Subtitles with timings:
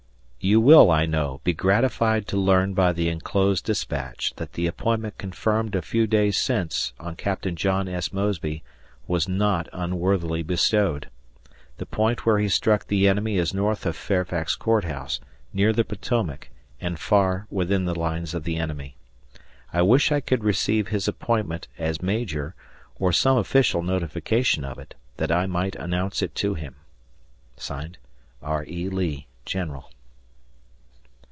[0.43, 5.19] You will, I know, be gratified to learn by the enclosed despatch that the appointment
[5.19, 8.11] conferred a few days since on Captain John S.
[8.11, 8.63] Mosby
[9.05, 11.11] was not unworthily bestowed.
[11.77, 15.19] The point where he struck the enemy is north of Fairfax Court House,
[15.53, 16.49] near the Potomac,
[16.79, 18.95] and far within the lines of the enemy.
[19.71, 22.55] I wish I could receive his appointment (as major)
[22.97, 26.77] or some official notification of it, that I might announce it to him.
[28.41, 28.65] R.
[28.67, 28.89] E.
[28.89, 29.91] Lee, General.